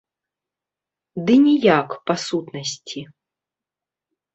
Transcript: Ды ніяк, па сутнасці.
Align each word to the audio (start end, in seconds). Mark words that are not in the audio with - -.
Ды 1.29 1.35
ніяк, 1.45 1.89
па 2.09 2.13
сутнасці. 2.27 3.09